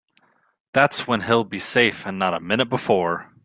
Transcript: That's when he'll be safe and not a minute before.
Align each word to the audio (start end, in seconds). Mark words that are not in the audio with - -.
That's 0.73 1.05
when 1.05 1.21
he'll 1.21 1.43
be 1.43 1.59
safe 1.59 2.07
and 2.07 2.17
not 2.17 2.33
a 2.33 2.39
minute 2.39 2.69
before. 2.69 3.31